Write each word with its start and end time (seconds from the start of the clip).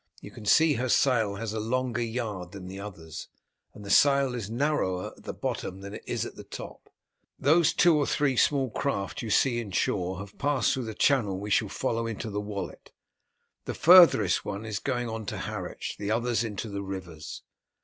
You 0.19 0.31
can 0.31 0.47
see 0.47 0.73
her 0.73 0.89
sail 0.89 1.35
has 1.35 1.53
a 1.53 1.59
longer 1.59 2.01
yard 2.01 2.53
than 2.53 2.65
the 2.67 2.79
others, 2.79 3.27
and 3.75 3.85
the 3.85 3.91
sail 3.91 4.33
is 4.33 4.49
narrower 4.49 5.11
at 5.15 5.25
the 5.25 5.31
bottom 5.35 5.81
than 5.81 5.93
it 5.93 6.03
is 6.07 6.25
at 6.25 6.33
the 6.35 6.43
top. 6.43 6.89
Those 7.37 7.71
two 7.71 7.97
or 7.97 8.07
three 8.07 8.35
small 8.35 8.71
craft 8.71 9.21
you 9.21 9.29
see 9.29 9.57
more 9.57 9.61
inshore 9.61 10.17
have 10.17 10.39
passed 10.39 10.73
through 10.73 10.85
the 10.85 10.95
channel 10.95 11.37
we 11.39 11.51
shall 11.51 11.69
follow 11.69 12.07
into 12.07 12.31
the 12.31 12.41
Wallet. 12.41 12.91
The 13.65 13.75
farthest 13.75 14.43
one 14.43 14.65
is 14.65 14.79
going 14.79 15.07
on 15.07 15.27
to 15.27 15.37
Harwich, 15.37 15.97
the 15.99 16.09
others 16.09 16.43
into 16.43 16.67
the 16.67 16.81
rivers. 16.81 17.43